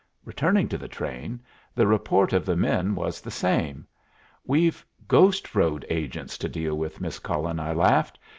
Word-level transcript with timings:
Returning 0.25 0.67
to 0.69 0.79
the 0.79 0.87
train, 0.87 1.41
the 1.75 1.85
report 1.85 2.33
of 2.33 2.43
the 2.43 2.55
men 2.55 2.95
was 2.95 3.21
the 3.21 3.29
same. 3.29 3.85
"We've 4.43 4.83
ghost 5.07 5.53
road 5.53 5.85
agents 5.91 6.39
to 6.39 6.49
deal 6.49 6.73
with, 6.75 6.99
Miss 6.99 7.19
Cullen," 7.19 7.59
I 7.59 7.73
laughed. 7.73 8.17